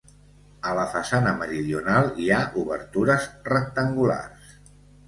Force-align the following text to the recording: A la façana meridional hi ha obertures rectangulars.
A 0.69 0.71
la 0.79 0.85
façana 0.93 1.35
meridional 1.43 2.09
hi 2.23 2.27
ha 2.33 2.41
obertures 2.65 3.31
rectangulars. 3.53 4.61